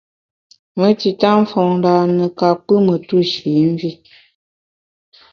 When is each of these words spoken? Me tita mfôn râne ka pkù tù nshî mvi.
Me 0.79 0.87
tita 0.99 1.29
mfôn 1.41 1.69
râne 1.83 2.25
ka 2.39 2.49
pkù 2.59 2.75
tù 3.07 3.17
nshî 3.25 3.53
mvi. 3.71 3.89